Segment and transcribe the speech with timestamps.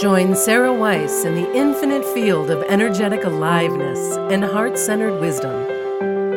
[0.00, 5.64] Join Sarah Weiss in the infinite field of energetic aliveness and heart centered wisdom.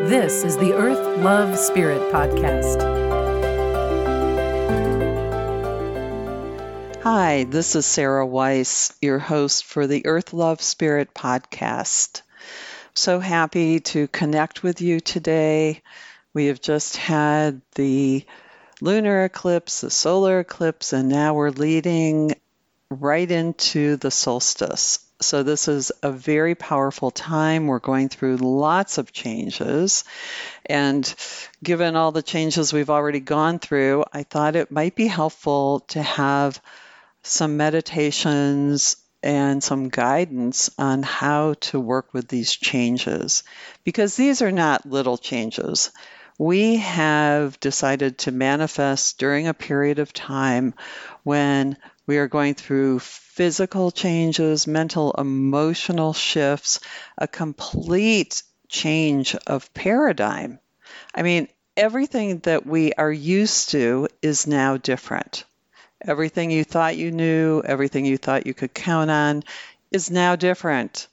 [0.07, 2.79] This is the Earth Love Spirit Podcast.
[7.03, 12.21] Hi, this is Sarah Weiss, your host for the Earth Love Spirit Podcast.
[12.93, 15.81] So happy to connect with you today.
[16.33, 18.25] We have just had the
[18.79, 22.35] lunar eclipse, the solar eclipse, and now we're leading
[22.91, 24.99] right into the solstice.
[25.21, 27.67] So, this is a very powerful time.
[27.67, 30.05] We're going through lots of changes.
[30.65, 31.13] And
[31.61, 36.01] given all the changes we've already gone through, I thought it might be helpful to
[36.01, 36.61] have
[37.21, 43.43] some meditations and some guidance on how to work with these changes
[43.83, 45.91] because these are not little changes.
[46.37, 50.73] We have decided to manifest during a period of time
[51.23, 51.77] when
[52.09, 56.79] we are going through physical changes, mental, emotional shifts,
[57.19, 60.57] a complete change of paradigm.
[61.13, 65.43] I mean, everything that we are used to is now different.
[66.03, 69.43] Everything you thought you knew, everything you thought you could count on
[69.91, 71.07] is now different.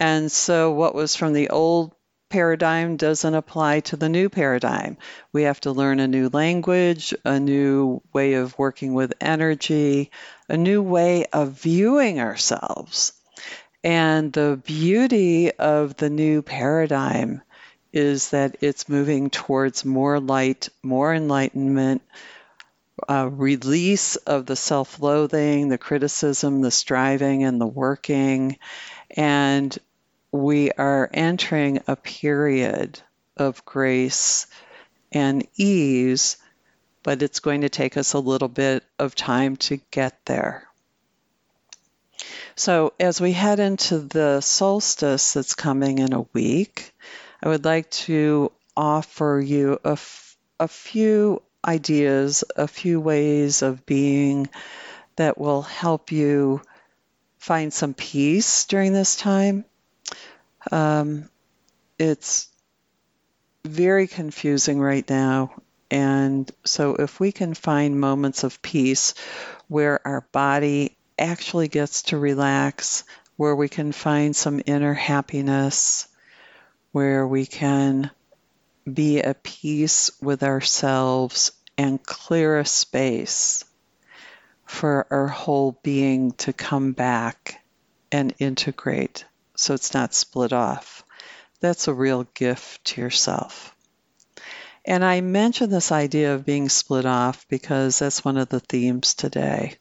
[0.00, 1.94] And so, what was from the old
[2.32, 4.96] paradigm doesn't apply to the new paradigm.
[5.34, 10.10] We have to learn a new language, a new way of working with energy,
[10.48, 13.12] a new way of viewing ourselves.
[13.84, 17.42] And the beauty of the new paradigm
[17.92, 22.00] is that it's moving towards more light, more enlightenment,
[23.10, 28.56] release of the self loathing, the criticism, the striving, and the working.
[29.10, 29.78] And
[30.32, 32.98] we are entering a period
[33.36, 34.46] of grace
[35.12, 36.38] and ease,
[37.02, 40.66] but it's going to take us a little bit of time to get there.
[42.56, 46.94] So, as we head into the solstice that's coming in a week,
[47.42, 53.84] I would like to offer you a, f- a few ideas, a few ways of
[53.84, 54.48] being
[55.16, 56.62] that will help you
[57.38, 59.64] find some peace during this time
[60.70, 61.28] um,
[61.98, 62.48] it's
[63.64, 65.54] very confusing right now.
[65.90, 69.14] And so, if we can find moments of peace
[69.68, 73.04] where our body actually gets to relax,
[73.36, 76.08] where we can find some inner happiness,
[76.92, 78.10] where we can
[78.90, 83.64] be at peace with ourselves and clear a space
[84.64, 87.62] for our whole being to come back
[88.10, 89.24] and integrate
[89.54, 91.04] so it's not split off.
[91.60, 93.74] That's a real gift to yourself.
[94.84, 99.14] And I mention this idea of being split off because that's one of the themes
[99.14, 99.76] today.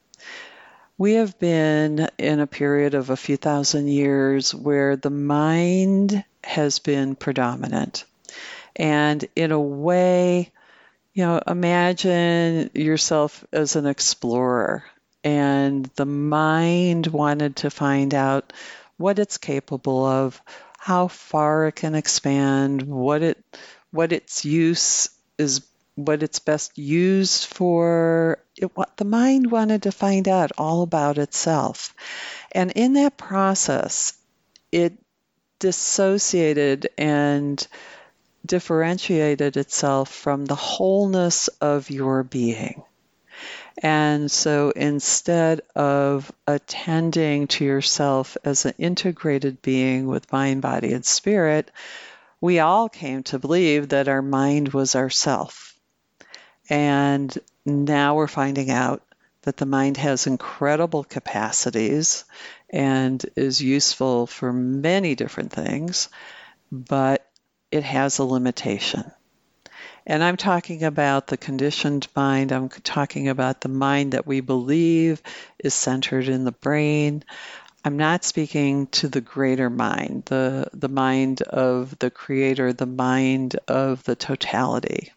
[0.98, 6.78] We have been in a period of a few thousand years where the mind has
[6.78, 8.06] been predominant.
[8.76, 10.52] And in a way,
[11.14, 14.84] you know, imagine yourself as an explorer,
[15.24, 18.54] and the mind wanted to find out
[19.02, 20.42] what it's capable of,
[20.78, 23.44] how far it can expand, what it
[23.92, 25.62] what its use is
[25.96, 28.40] what it's best used for.
[28.58, 31.94] It, what the mind wanted to find out all about itself.
[32.52, 34.14] And in that process,
[34.72, 34.94] it
[35.60, 37.68] dissociated and
[38.46, 42.84] differentiated itself from the wholeness of your being.
[43.78, 51.06] And so instead of attending to yourself as an integrated being with mind, body, and
[51.06, 51.72] spirit,
[52.40, 55.76] we all came to believe that our mind was ourself.
[56.70, 59.02] And now we're finding out
[59.44, 62.26] that the mind has incredible capacities
[62.70, 66.10] and is useful for many different things,
[66.72, 67.28] but
[67.72, 69.12] it has a limitation.
[70.06, 72.52] And I'm talking about the conditioned mind.
[72.52, 75.22] I'm talking about the mind that we believe
[75.60, 77.24] is centered in the brain.
[77.86, 83.56] I'm not speaking to the greater mind, the, the mind of the creator, the mind
[83.68, 85.12] of the totality.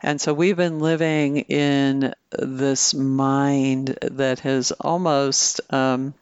[0.00, 6.14] And so we've been living in this mind that has almost um,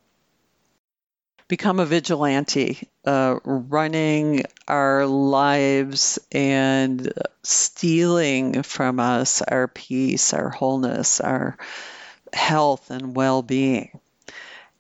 [1.51, 7.13] become a vigilante, uh, running our lives and
[7.43, 11.59] stealing from us our peace, our wholeness, our
[12.33, 13.99] health and well being.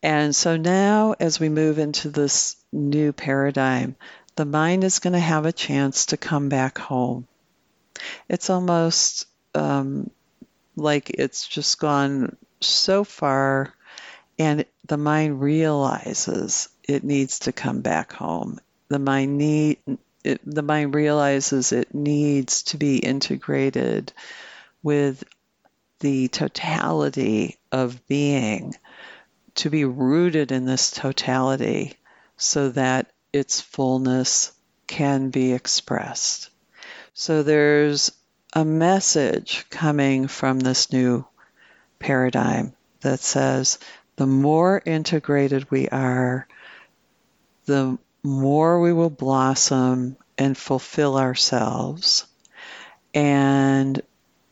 [0.00, 3.96] And so now, as we move into this new paradigm,
[4.37, 7.26] the mind is going to have a chance to come back home.
[8.28, 9.26] It's almost
[9.56, 10.08] um,
[10.76, 13.75] like it's just gone so far
[14.41, 18.59] and the mind realizes it needs to come back home.
[18.89, 19.81] The mind need
[20.25, 24.15] it, the mind realizes it needs to be integrated
[24.83, 25.23] with
[25.99, 28.75] the totality of being,
[29.57, 31.99] to be rooted in this totality
[32.39, 34.53] so that its fullness
[34.87, 36.49] can be expressed.
[37.13, 38.11] So there's
[38.55, 41.27] a message coming from this new
[41.99, 42.73] paradigm
[43.03, 43.79] that says
[44.20, 46.46] the more integrated we are,
[47.64, 52.26] the more we will blossom and fulfill ourselves.
[53.14, 53.99] And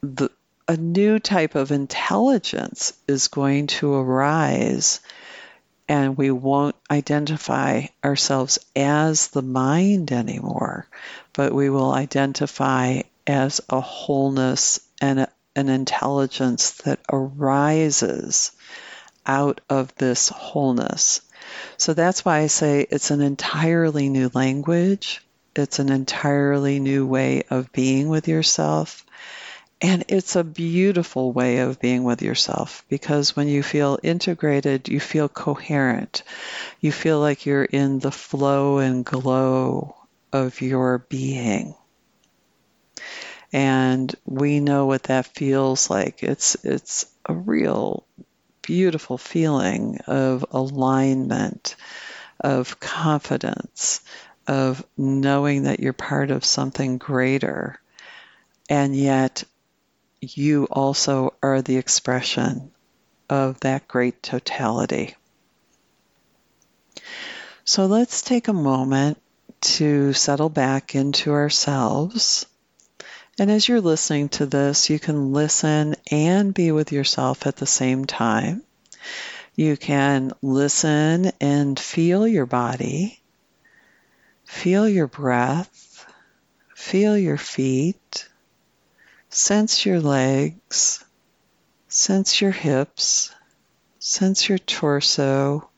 [0.00, 0.30] the,
[0.66, 5.00] a new type of intelligence is going to arise,
[5.86, 10.88] and we won't identify ourselves as the mind anymore,
[11.34, 18.52] but we will identify as a wholeness and a, an intelligence that arises
[19.28, 21.20] out of this wholeness.
[21.76, 25.22] So that's why I say it's an entirely new language.
[25.54, 29.04] It's an entirely new way of being with yourself.
[29.80, 34.98] And it's a beautiful way of being with yourself because when you feel integrated, you
[34.98, 36.25] feel coherent.
[36.80, 39.94] You feel like you're in the flow and glow
[40.32, 41.76] of your being.
[43.52, 46.22] And we know what that feels like.
[46.22, 48.04] It's it's a real
[48.68, 51.74] beautiful feeling of alignment,
[52.38, 54.02] of confidence,
[54.46, 57.80] of knowing that you're part of something greater.
[58.68, 59.42] And yet,
[60.20, 62.70] you also are the expression
[63.30, 65.16] of that great totality.
[67.64, 69.16] So let's take a moment
[69.62, 72.44] to settle back into ourselves.
[73.40, 77.67] And as you're listening to this, you can listen and be with yourself at the
[77.67, 78.64] same time.
[79.55, 83.20] You can listen and feel your body,
[84.44, 86.05] feel your breath,
[86.75, 88.29] feel your feet,
[89.29, 91.05] sense your legs,
[91.87, 93.32] sense your hips,
[94.00, 95.70] sense your torso,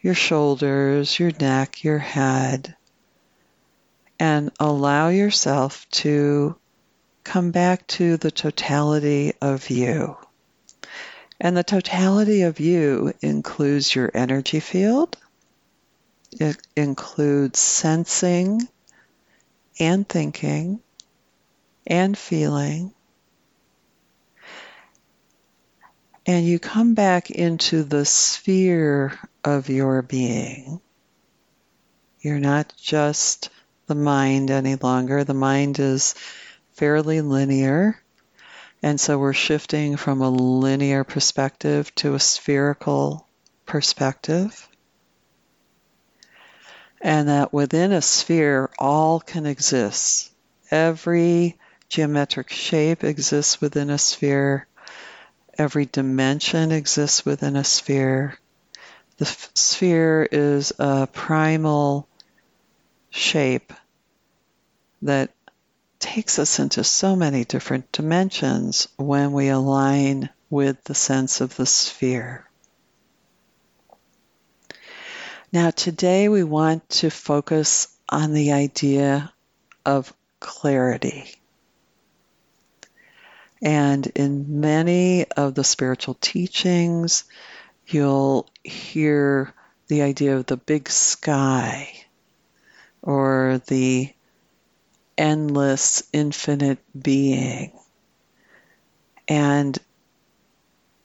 [0.00, 2.74] your shoulders, your neck, your head,
[4.18, 6.56] and allow yourself to
[7.30, 10.16] come back to the totality of you.
[11.40, 15.16] And the totality of you includes your energy field,
[16.32, 18.66] it includes sensing
[19.78, 20.80] and thinking
[21.86, 22.92] and feeling.
[26.26, 30.80] And you come back into the sphere of your being.
[32.22, 33.50] You're not just
[33.86, 35.22] the mind any longer.
[35.22, 36.16] The mind is
[36.80, 38.00] fairly linear.
[38.82, 43.28] And so we're shifting from a linear perspective to a spherical
[43.66, 44.66] perspective.
[47.02, 50.32] And that within a sphere, all can exist.
[50.70, 51.58] Every
[51.90, 54.66] geometric shape exists within a sphere.
[55.58, 58.38] Every dimension exists within a sphere.
[59.18, 62.08] The f- sphere is a primal
[63.10, 63.70] shape
[65.02, 65.30] that
[66.00, 71.66] takes us into so many different dimensions when we align with the sense of the
[71.66, 72.48] sphere.
[75.52, 79.32] Now, today we want to focus on the idea
[79.84, 81.34] of clarity.
[83.62, 87.24] And in many of the spiritual teachings,
[87.86, 89.52] you'll hear
[89.88, 91.92] the idea of the big sky
[93.02, 94.12] or the
[95.20, 97.78] endless, infinite being.
[99.28, 99.78] And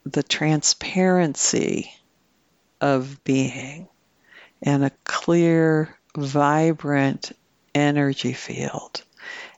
[0.05, 1.91] the transparency
[2.79, 3.89] of being
[4.61, 7.33] and a clear, vibrant
[7.75, 9.03] energy field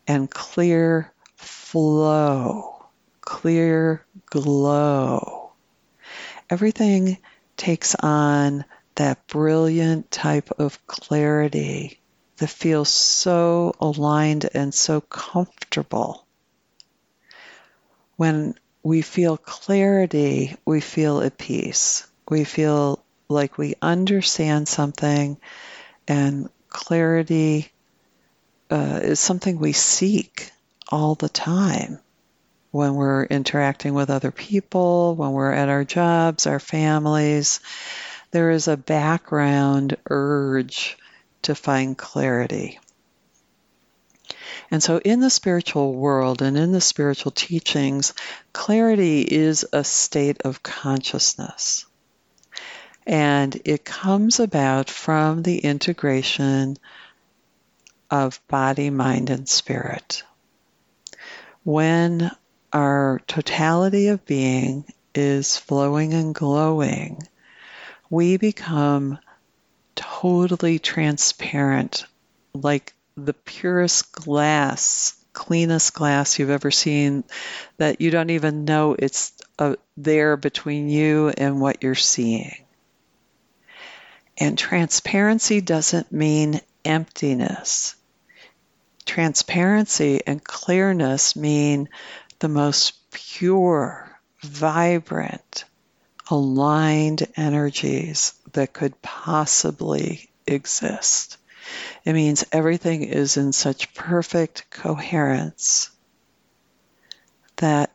[0.07, 2.83] and clear flow,
[3.21, 5.51] clear glow.
[6.49, 7.19] Everything
[7.57, 11.99] takes on that brilliant type of clarity
[12.37, 16.25] that feels so aligned and so comfortable.
[18.15, 22.07] When we feel clarity, we feel at peace.
[22.29, 25.37] We feel like we understand something,
[26.07, 27.71] and clarity
[28.69, 30.51] uh, is something we seek
[30.89, 31.99] all the time
[32.71, 37.59] when we're interacting with other people, when we're at our jobs, our families.
[38.31, 40.97] There is a background urge
[41.47, 42.77] to find clarity.
[44.69, 48.13] And so, in the spiritual world and in the spiritual teachings,
[48.51, 51.85] clarity is a state of consciousness.
[53.05, 56.77] And it comes about from the integration
[58.11, 60.23] of body, mind, and spirit.
[61.63, 62.29] When
[62.73, 64.83] our totality of being
[65.15, 67.25] is flowing and glowing,
[68.09, 69.19] we become
[69.97, 72.05] totally transparent,
[72.53, 77.23] like the purest glass, cleanest glass you've ever seen,
[77.77, 82.63] that you don't even know it's uh, there between you and what you're seeing.
[84.37, 87.95] And transparency doesn't mean emptiness.
[89.05, 91.89] Transparency and clearness mean
[92.39, 95.63] the most pure, vibrant,
[96.29, 101.37] aligned energies that could possibly exist.
[102.05, 105.89] It means everything is in such perfect coherence
[107.57, 107.91] that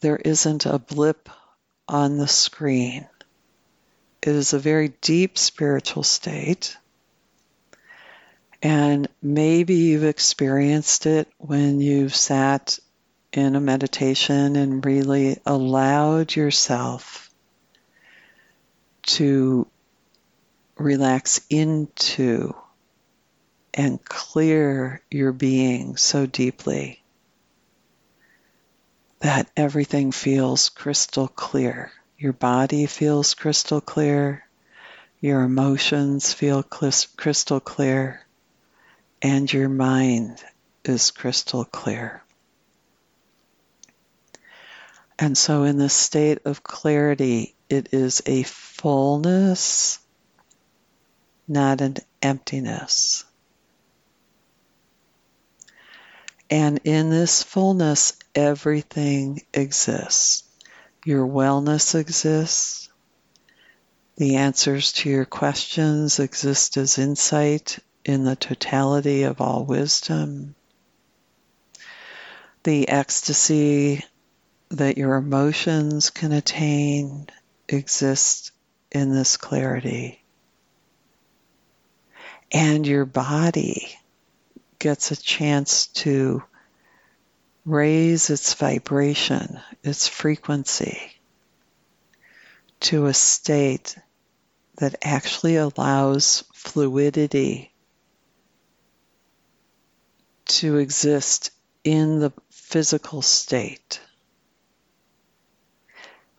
[0.00, 1.28] there isn't a blip
[1.88, 3.06] on the screen.
[4.22, 6.76] It is a very deep spiritual state.
[8.62, 12.78] And maybe you've experienced it when you've sat
[13.32, 17.21] in a meditation and really allowed yourself
[19.02, 19.66] to
[20.76, 22.54] relax into
[23.74, 27.02] and clear your being so deeply
[29.20, 31.92] that everything feels crystal clear.
[32.18, 34.44] Your body feels crystal clear,
[35.20, 38.26] your emotions feel crystal clear,
[39.22, 40.42] and your mind
[40.84, 42.22] is crystal clear.
[45.18, 48.42] And so, in this state of clarity, it is a
[48.82, 50.00] fullness,
[51.46, 53.24] not an emptiness.
[56.50, 60.42] And in this fullness, everything exists.
[61.04, 62.90] Your wellness exists.
[64.16, 70.56] The answers to your questions exist as insight in the totality of all wisdom.
[72.64, 74.04] The ecstasy
[74.70, 77.28] that your emotions can attain
[77.68, 78.50] exists
[78.92, 80.22] in this clarity.
[82.52, 83.88] And your body
[84.78, 86.42] gets a chance to
[87.64, 91.00] raise its vibration, its frequency
[92.80, 93.96] to a state
[94.78, 97.72] that actually allows fluidity
[100.46, 101.52] to exist
[101.84, 104.00] in the physical state.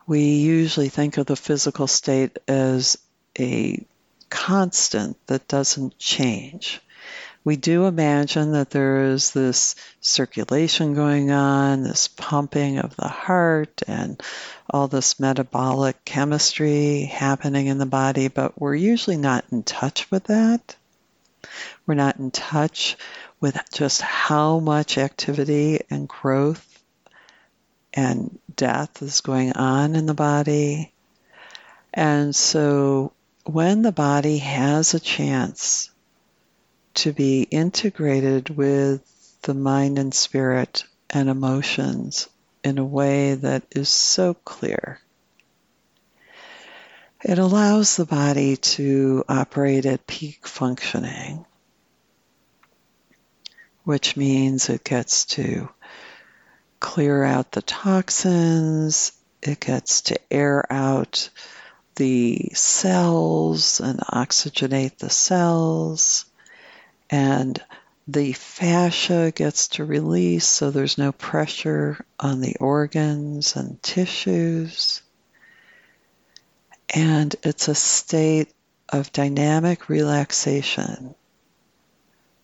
[0.06, 2.98] We usually think of the physical state as
[3.38, 3.84] a
[4.30, 6.80] constant that doesn't change
[7.44, 13.82] we do imagine that there is this circulation going on, this pumping of the heart,
[13.86, 14.20] and
[14.70, 20.24] all this metabolic chemistry happening in the body, but we're usually not in touch with
[20.24, 20.74] that.
[21.86, 22.96] We're not in touch
[23.40, 26.73] with just how much activity and growth
[27.94, 30.92] and death is going on in the body.
[31.92, 33.12] And so
[33.44, 35.90] when the body has a chance
[36.94, 39.02] to be integrated with
[39.42, 42.28] the mind and spirit and emotions
[42.62, 44.98] in a way that is so clear.
[47.22, 51.44] It allows the body to operate at peak functioning,
[53.84, 55.68] which means it gets to
[56.84, 61.30] clear out the toxins, it gets to air out
[61.96, 66.26] the cells and oxygenate the cells
[67.08, 67.58] and
[68.06, 75.00] the fascia gets to release so there's no pressure on the organs and tissues.
[76.94, 78.52] And it's a state
[78.90, 81.14] of dynamic relaxation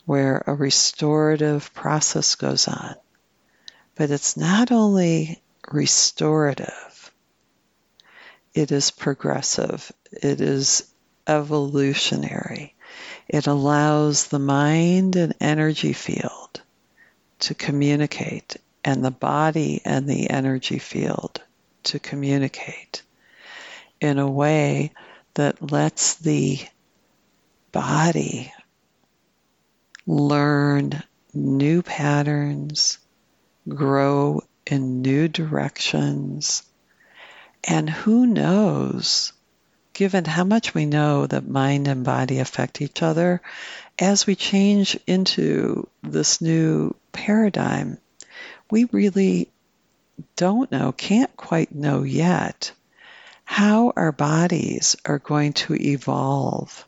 [0.07, 2.95] where a restorative process goes on.
[4.01, 7.13] But it's not only restorative,
[8.55, 10.91] it is progressive, it is
[11.27, 12.75] evolutionary.
[13.29, 16.63] It allows the mind and energy field
[17.41, 21.43] to communicate and the body and the energy field
[21.83, 23.03] to communicate
[24.01, 24.93] in a way
[25.35, 26.59] that lets the
[27.71, 28.51] body
[30.07, 31.03] learn
[31.35, 32.97] new patterns,
[33.69, 36.63] grow in new directions,
[37.65, 39.33] and who knows
[40.01, 43.43] given how much we know that mind and body affect each other,
[43.99, 47.99] as we change into this new paradigm,
[48.71, 49.51] we really
[50.37, 52.73] don't know, can't quite know yet
[53.45, 56.87] how our bodies are going to evolve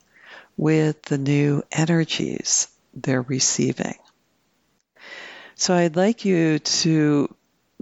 [0.56, 3.96] with the new energies they're receiving.
[5.62, 7.32] So I'd like you to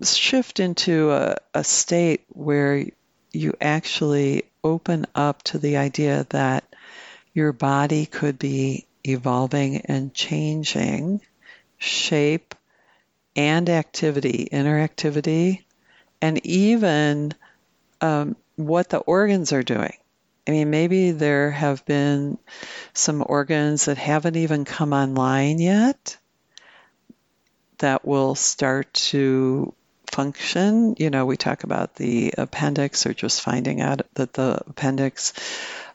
[0.03, 2.85] shift into a, a state where
[3.33, 6.65] you actually open up to the idea that
[7.33, 11.23] your body could be evolving and changing
[11.79, 12.55] shape
[13.35, 15.63] and activity, interactivity,
[16.21, 17.33] and even
[18.03, 19.97] um, what the organs are doing.
[20.47, 22.37] I mean, maybe there have been
[22.93, 26.19] some organs that haven't even come online yet
[27.81, 29.75] that will start to
[30.11, 30.95] function.
[30.99, 35.33] You know, we talk about the appendix or just finding out that the appendix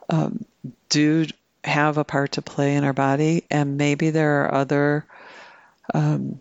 [0.09, 0.45] um,
[0.89, 1.25] do
[1.63, 5.05] have a part to play in our body, and maybe there are other
[5.93, 6.39] um,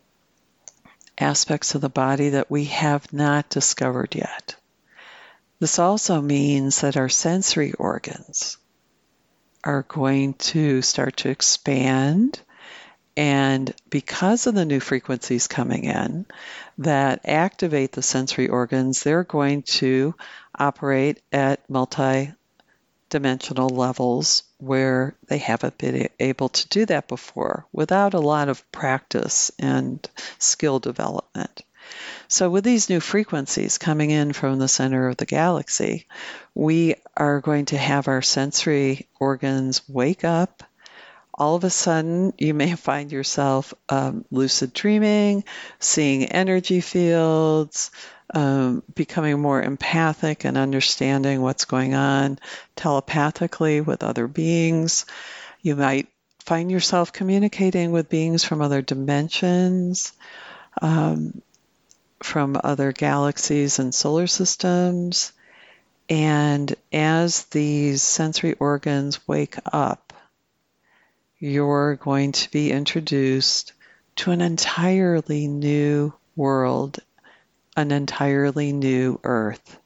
[1.18, 4.56] aspects of the body that we have not discovered yet.
[5.60, 8.58] This also means that our sensory organs
[9.62, 12.40] are going to start to expand.
[13.16, 16.26] And because of the new frequencies coming in
[16.78, 20.14] that activate the sensory organs, they're going to
[20.58, 22.32] operate at multi
[23.10, 28.70] dimensional levels where they haven't been able to do that before without a lot of
[28.72, 31.62] practice and skill development.
[32.26, 36.06] So, with these new frequencies coming in from the center of the galaxy,
[36.54, 40.64] we are going to have our sensory organs wake up.
[41.36, 45.44] All of a sudden, you may find yourself um, lucid dreaming,
[45.78, 47.90] seeing energy fields,
[48.32, 52.38] um, becoming more empathic and understanding what's going on
[52.76, 55.06] telepathically with other beings.
[55.62, 56.08] You might
[56.40, 60.12] find yourself communicating with beings from other dimensions,
[60.80, 61.42] um,
[62.22, 65.32] from other galaxies and solar systems.
[66.08, 70.13] And as these sensory organs wake up,
[71.44, 73.74] you're going to be introduced
[74.16, 76.98] to an entirely new world
[77.76, 79.78] an entirely new earth.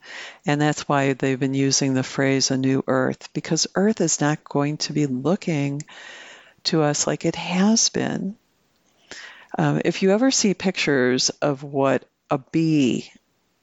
[0.46, 4.44] And that's why they've been using the phrase a new earth, because earth is not
[4.44, 5.82] going to be looking
[6.64, 8.36] to us like it has been.
[9.56, 13.10] Um, if you ever see pictures of what a bee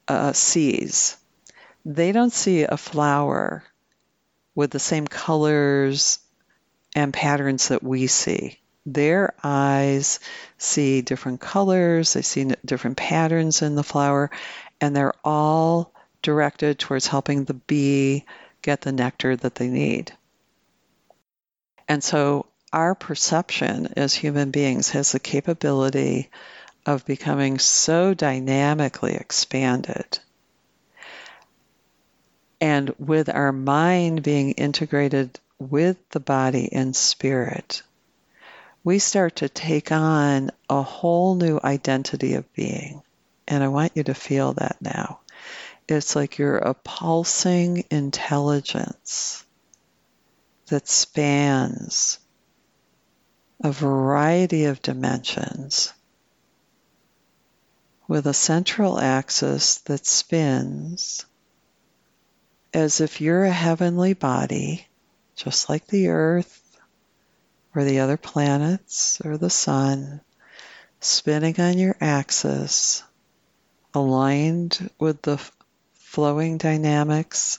[0.08, 1.16] uh, sees,
[1.84, 3.62] they don't see a flower
[4.56, 6.18] with the same colors
[6.96, 10.20] and patterns that we see their eyes
[10.58, 14.30] see different colors, they see different patterns in the flower,
[14.80, 18.24] and they're all directed towards helping the bee
[18.62, 20.12] get the nectar that they need.
[21.88, 26.30] And so our perception as human beings has the capability
[26.84, 30.18] of becoming so dynamically expanded.
[32.60, 37.82] And with our mind being integrated with the body and spirit,
[38.84, 43.02] we start to take on a whole new identity of being.
[43.48, 45.20] And I want you to feel that now.
[45.88, 49.44] It's like you're a pulsing intelligence
[50.66, 52.18] that spans
[53.62, 55.92] a variety of dimensions
[58.08, 61.24] with a central axis that spins
[62.74, 64.85] as if you're a heavenly body,
[65.36, 66.78] just like the earth
[67.74, 70.20] or the other planets or the sun
[71.00, 73.02] spinning on your axis,
[73.94, 75.38] aligned with the
[75.94, 77.58] flowing dynamics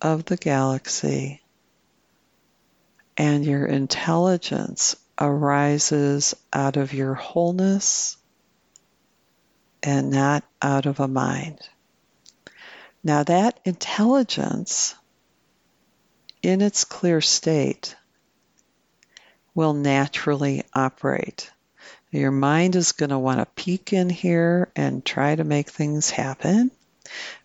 [0.00, 1.42] of the galaxy,
[3.16, 8.16] and your intelligence arises out of your wholeness
[9.82, 11.58] and not out of a mind.
[13.02, 14.94] Now, that intelligence
[16.46, 17.96] in its clear state
[19.52, 21.50] will naturally operate.
[22.12, 26.08] Your mind is going to want to peek in here and try to make things
[26.08, 26.70] happen,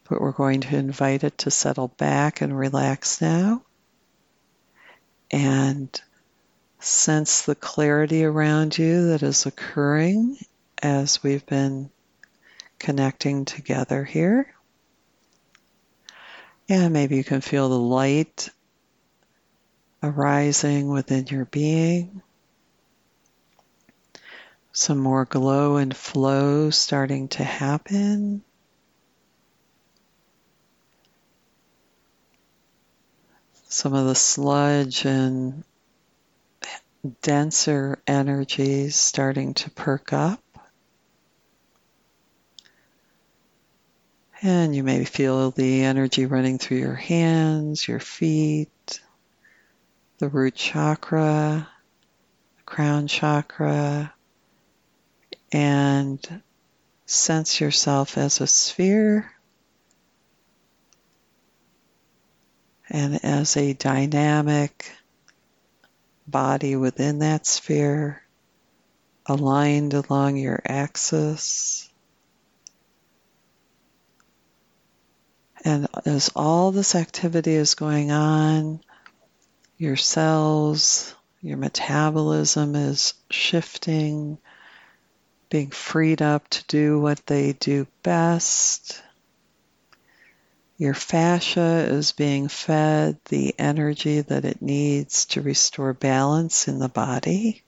[0.07, 3.63] but we're going to invite it to settle back and relax now
[5.31, 5.99] and
[6.79, 10.37] sense the clarity around you that is occurring
[10.79, 11.89] as we've been
[12.77, 14.53] connecting together here.
[16.69, 18.49] And maybe you can feel the light
[20.03, 22.21] arising within your being.
[24.73, 28.43] Some more glow and flow starting to happen.
[33.67, 35.63] Some of the sludge and
[37.21, 40.41] denser energies starting to perk up.
[44.41, 48.69] And you may feel the energy running through your hands, your feet,
[50.21, 51.67] the root chakra,
[52.63, 54.13] crown chakra,
[55.51, 56.43] and
[57.07, 59.31] sense yourself as a sphere
[62.88, 64.91] and as a dynamic
[66.27, 68.21] body within that sphere,
[69.25, 71.89] aligned along your axis.
[75.65, 78.81] And as all this activity is going on,
[79.82, 84.38] your cells, your metabolism is shifting,
[85.50, 89.02] being freed up to do what they do best.
[90.78, 96.88] Your fascia is being fed the energy that it needs to restore balance in the
[96.88, 97.63] body.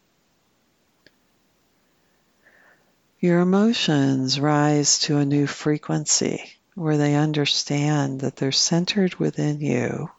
[3.19, 6.43] Your emotions rise to a new frequency
[6.75, 10.11] where they understand that they're centered within you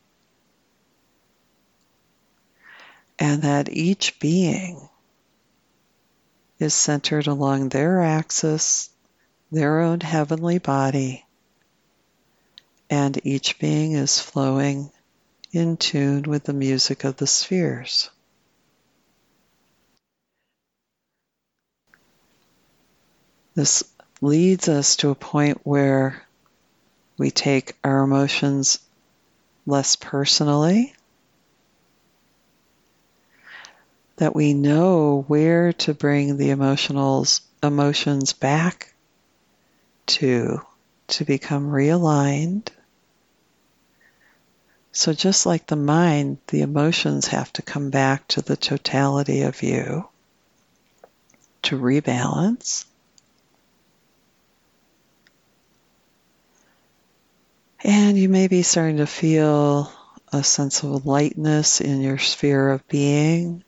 [3.18, 4.88] and that each being
[6.58, 8.90] is centered along their axis,
[9.50, 11.24] their own heavenly body,
[12.90, 14.90] and each being is flowing
[15.52, 18.10] in tune with the music of the spheres.
[23.54, 23.84] This
[24.20, 26.22] leads us to a point where
[27.18, 28.80] we take our emotions
[29.66, 30.93] less personally,
[34.16, 38.94] that we know where to bring the emotionals, emotions back
[40.06, 40.60] to
[41.06, 42.68] to become realigned.
[44.92, 49.62] So, just like the mind, the emotions have to come back to the totality of
[49.62, 50.08] you
[51.62, 52.84] to rebalance.
[57.82, 59.92] And you may be starting to feel
[60.32, 63.62] a sense of lightness in your sphere of being,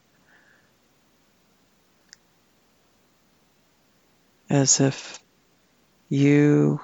[4.48, 5.18] as if
[6.08, 6.80] you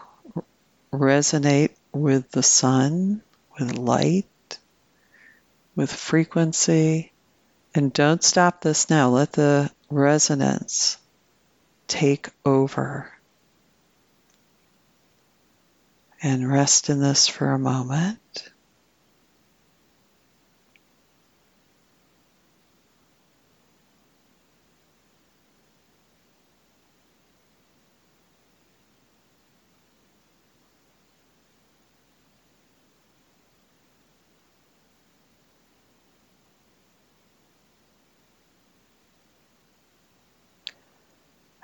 [0.92, 3.22] resonate with the sun,
[3.59, 4.59] with light,
[5.77, 7.12] with frequency.
[7.75, 9.09] And don't stop this now.
[9.09, 10.98] Let the resonance
[11.87, 13.11] take over.
[16.22, 18.52] And rest in this for a moment.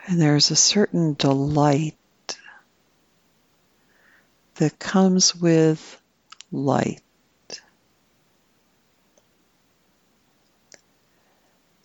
[0.09, 1.95] And there's a certain delight
[4.55, 6.01] that comes with
[6.51, 7.03] light.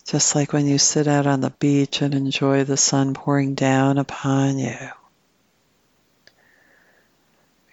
[0.06, 3.98] Just like when you sit out on the beach and enjoy the sun pouring down
[3.98, 4.78] upon you.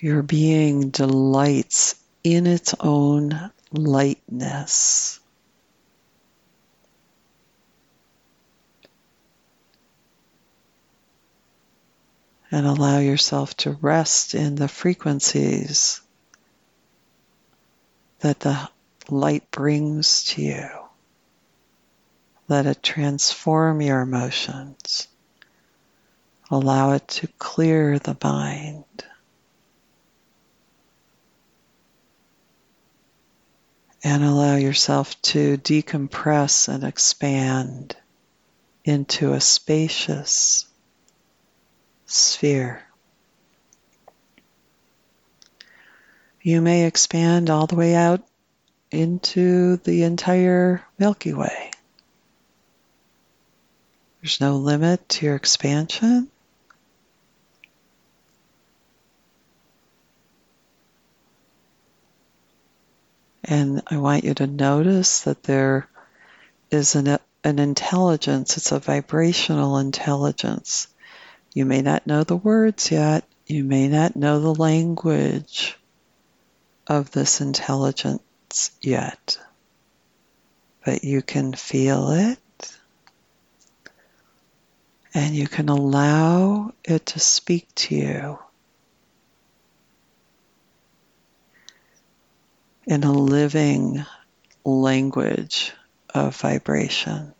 [0.00, 5.19] Your being delights in its own lightness.
[12.50, 16.00] And allow yourself to rest in the frequencies
[18.20, 18.68] that the
[19.08, 20.68] light brings to you.
[22.48, 25.06] Let it transform your emotions.
[26.50, 28.84] Allow it to clear the mind.
[34.02, 37.96] And allow yourself to decompress and expand
[38.84, 40.66] into a spacious,
[42.10, 42.82] sphere.
[46.42, 48.22] You may expand all the way out
[48.90, 51.70] into the entire Milky Way.
[54.20, 56.28] There's no limit to your expansion.
[63.44, 65.88] And I want you to notice that there
[66.70, 70.88] is an, an intelligence, it's a vibrational intelligence
[71.52, 73.24] you may not know the words yet.
[73.46, 75.76] You may not know the language
[76.86, 79.38] of this intelligence yet,
[80.84, 82.38] but you can feel it
[85.12, 88.38] and you can allow it to speak to you
[92.86, 94.04] in a living
[94.64, 95.72] language
[96.14, 97.34] of vibration.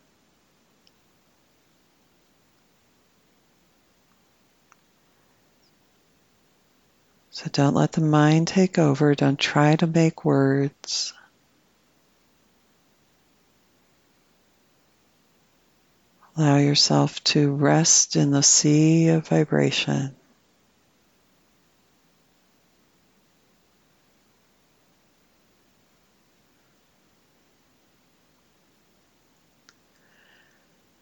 [7.42, 9.14] So don't let the mind take over.
[9.14, 11.14] Don't try to make words.
[16.36, 20.14] Allow yourself to rest in the sea of vibration.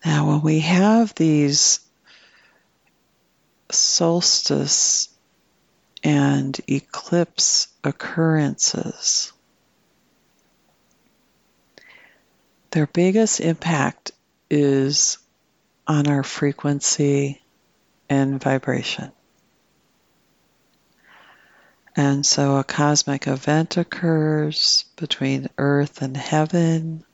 [0.05, 1.81] Now, when we have these
[3.72, 5.09] solstice
[6.09, 9.31] and eclipse occurrences,
[12.71, 14.12] their biggest impact
[14.49, 15.18] is
[15.87, 17.42] on our frequency
[18.09, 19.12] and vibration.
[21.94, 27.05] And so a cosmic event occurs between earth and heaven,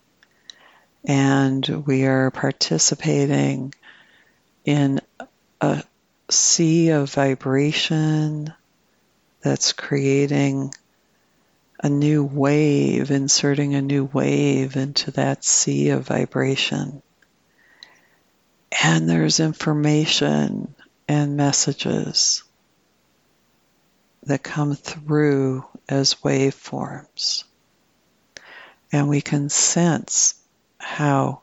[1.05, 3.75] and we are participating
[4.65, 5.01] in
[5.61, 5.83] a
[6.31, 8.55] sea of vibration
[9.45, 10.73] that's creating
[11.79, 17.03] a new wave, inserting a new wave into that sea of vibration.
[18.83, 20.75] And there's information
[21.07, 22.43] and messages
[24.23, 27.45] that come through as waveforms.
[28.91, 30.37] And we can sense
[30.79, 31.43] how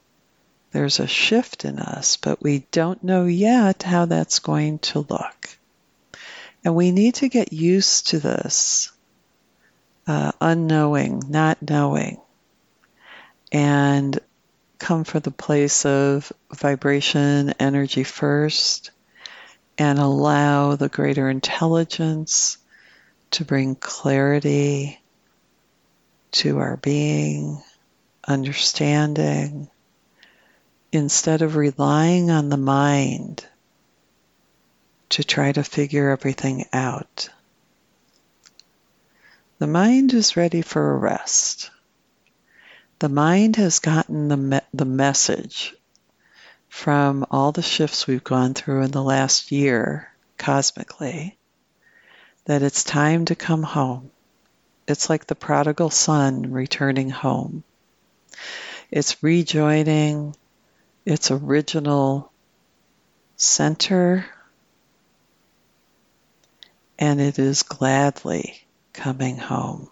[0.72, 5.58] there's a shift in us, but we don't know yet how that's going to look.
[6.64, 8.92] And we need to get used to this
[10.08, 12.20] uh, unknowing, not knowing,
[13.52, 14.20] and
[14.78, 18.92] come from the place of vibration, energy first,
[19.78, 22.58] and allow the greater intelligence
[23.32, 25.00] to bring clarity
[26.32, 27.62] to our being,
[28.28, 29.70] understanding,
[30.92, 33.46] instead of relying on the mind
[35.12, 37.30] to try to figure everything out.
[39.60, 41.70] The mind is ready for a rest.
[43.00, 45.76] The mind has gotten the, me- the message
[46.70, 51.38] from all the shifts we've gone through in the last year cosmically
[52.46, 54.12] that it's time to come home.
[54.88, 57.64] It's like the prodigal son returning home.
[58.90, 60.36] It's rejoining
[61.06, 62.32] its original
[63.36, 64.26] center
[67.02, 68.62] and it is gladly
[68.94, 69.90] coming home.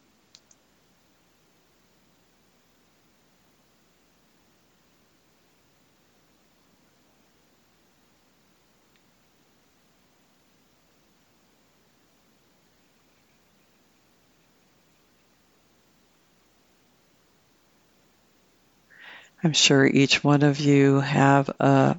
[19.43, 21.98] I'm sure each one of you have a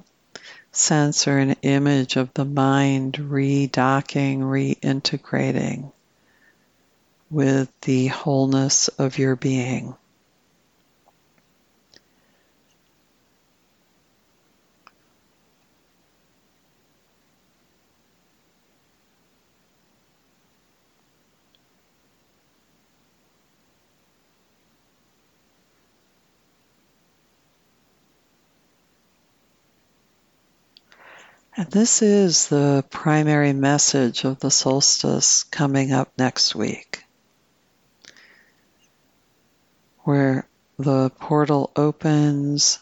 [0.71, 5.91] sense or an image of the mind redocking, reintegrating
[7.29, 9.95] with the wholeness of your being.
[31.61, 37.03] And this is the primary message of the solstice coming up next week,
[39.99, 40.47] where
[40.79, 42.79] the portal opens,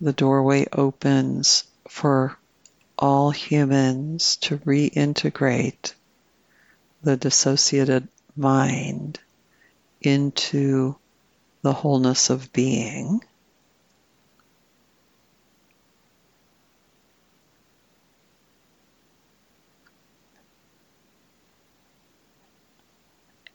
[0.00, 2.38] the doorway opens for
[2.98, 5.92] all humans to reintegrate
[7.02, 9.20] the dissociated mind
[10.00, 10.96] into
[11.60, 13.22] the wholeness of being.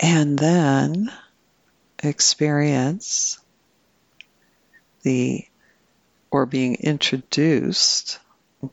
[0.02, 1.12] And then
[2.02, 3.38] experience
[5.04, 5.46] the
[6.32, 8.18] or being introduced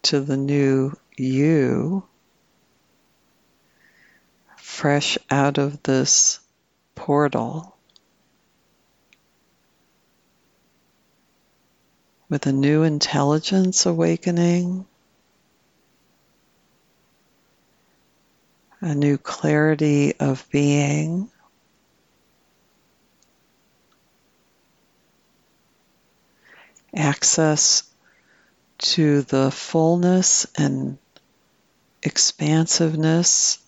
[0.04, 2.04] to the new you
[4.56, 6.40] fresh out of this
[6.94, 7.76] portal
[12.30, 14.86] with a new intelligence awakening,
[18.80, 21.30] a new clarity of being.
[26.94, 27.82] Access
[28.78, 30.98] to the fullness and
[32.02, 33.58] expansiveness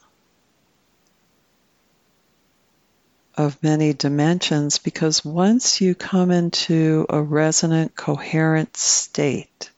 [3.37, 9.71] of many dimensions because once you come into a resonant, coherent state,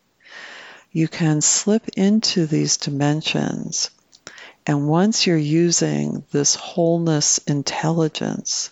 [0.91, 3.91] you can slip into these dimensions
[4.67, 8.71] And once you're using this wholeness intelligence,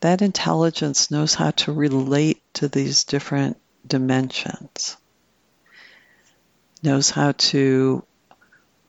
[0.00, 3.56] that intelligence knows how to relate to these different
[3.86, 4.96] dimensions,
[6.82, 8.04] knows how to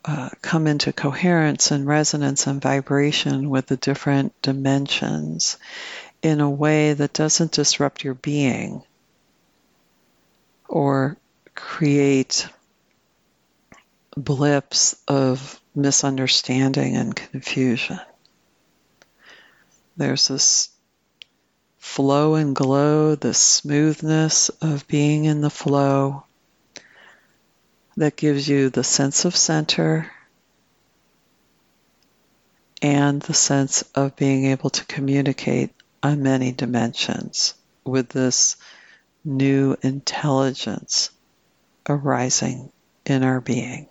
[0.05, 5.57] uh, come into coherence and resonance and vibration with the different dimensions
[6.21, 8.81] in a way that doesn't disrupt your being
[10.67, 11.15] or
[11.53, 12.47] create
[14.17, 17.99] blips of misunderstanding and confusion.
[19.97, 20.69] There's this
[21.77, 26.23] flow and glow, the smoothness of being in the flow
[27.97, 30.11] that gives you the sense of center
[32.81, 35.69] and the sense of being able to communicate
[36.01, 37.53] on many dimensions
[37.85, 38.57] with this
[39.23, 41.09] new intelligence
[41.87, 42.71] arising
[43.05, 43.87] in our being.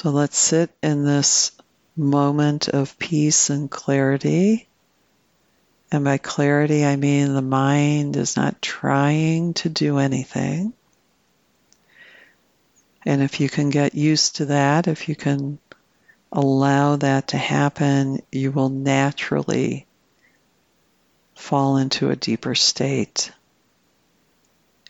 [0.00, 1.52] So let's sit in this
[1.94, 4.66] moment of peace and clarity.
[5.92, 10.72] And by clarity, I mean the mind is not trying to do anything.
[13.04, 15.58] And if you can get used to that, if you can
[16.32, 19.86] allow that to happen, you will naturally
[21.34, 23.32] fall into a deeper state.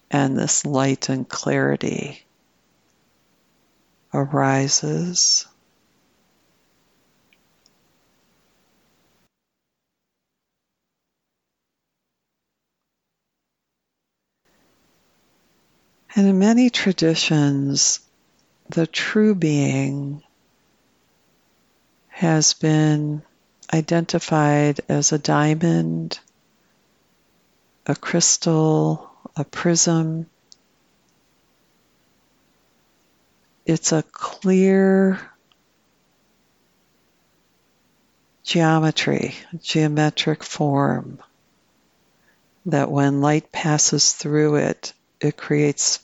[0.09, 2.23] And this light and clarity
[4.13, 5.47] arises.
[16.17, 18.01] And in many traditions,
[18.69, 20.23] the true being
[22.09, 23.23] has been
[23.73, 26.19] identified as a diamond,
[27.87, 30.27] a crystal, a prism,
[33.71, 35.21] it's a clear
[38.43, 41.21] geometry, geometric form
[42.67, 46.01] that when light passes through it, it creates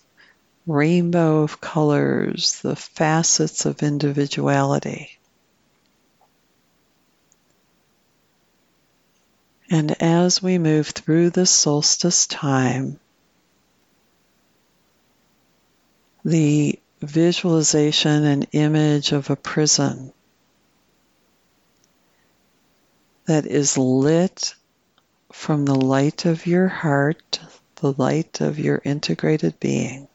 [0.64, 5.18] rainbow of colors, the facets of individuality.
[9.68, 13.00] And as we move through the solstice time,
[16.24, 20.13] the visualization and image of a prison
[23.27, 24.55] that is lit
[25.33, 27.41] from the light of your heart,
[27.77, 30.09] the light of your integrated being,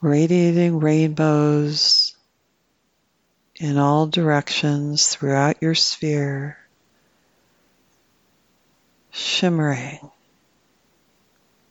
[0.00, 2.16] radiating rainbows
[3.56, 6.58] in all directions throughout your sphere,
[9.10, 10.10] shimmering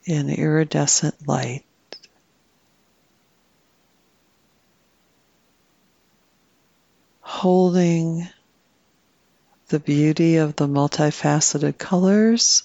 [0.08, 1.64] in iridescent light.
[7.20, 8.26] Holding
[9.68, 12.62] the beauty of the multifaceted colors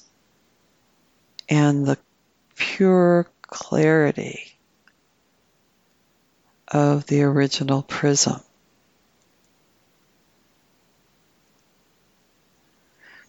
[1.49, 1.97] and the
[2.55, 4.53] pure clarity
[6.69, 8.39] of the original prism.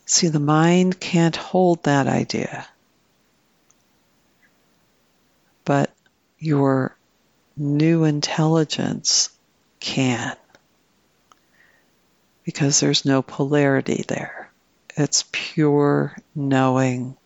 [0.06, 2.68] See, the mind can't hold that idea
[5.64, 5.90] but
[6.38, 6.96] your
[7.56, 9.30] new intelligence
[9.80, 10.36] can
[12.44, 14.50] because there's no polarity there.
[14.96, 17.16] It's pure knowing,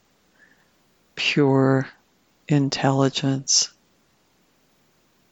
[1.16, 1.88] pure
[2.46, 3.70] intelligence,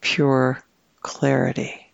[0.00, 0.62] pure
[1.00, 1.85] clarity.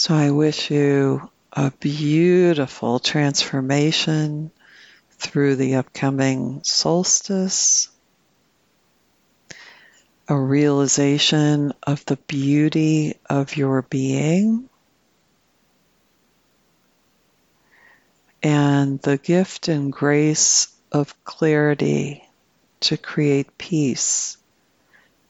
[0.00, 4.52] So I wish you a beautiful transformation
[5.10, 7.88] through the upcoming solstice,
[10.28, 14.68] a realization of the beauty of your being,
[18.40, 22.22] and the gift and grace of clarity
[22.82, 24.36] to create peace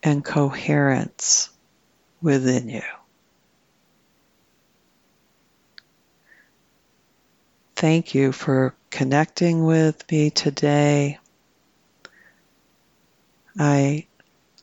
[0.03, 1.49] and coherence
[2.21, 2.98] within you.
[7.79, 11.21] Thank you for connecting with me today.
[13.57, 14.09] I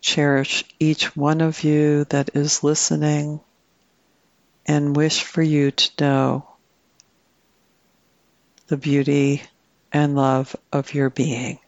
[0.02, 3.40] cherish each one of you that is listening
[4.66, 6.48] and wish for you to know
[8.68, 9.44] the beauty
[9.94, 11.60] and love of your being.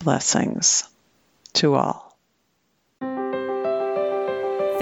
[0.00, 0.82] Blessings
[1.52, 2.03] to all.